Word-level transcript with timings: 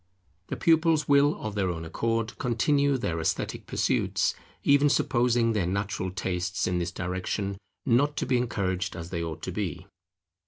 The 0.47 0.55
pupils 0.57 1.07
will 1.07 1.39
of 1.39 1.53
their 1.53 1.69
own 1.69 1.85
accord 1.85 2.39
continue 2.39 2.97
their 2.97 3.19
esthetic 3.19 3.67
pursuits, 3.67 4.33
even 4.63 4.89
supposing 4.89 5.53
their 5.53 5.67
natural 5.67 6.09
tastes 6.09 6.65
in 6.65 6.79
this 6.79 6.91
direction 6.91 7.59
not 7.85 8.17
to 8.17 8.25
be 8.25 8.37
encouraged 8.37 8.95
as 8.95 9.11
they 9.11 9.21
ought 9.23 9.43
to 9.43 9.51
be. 9.51 9.85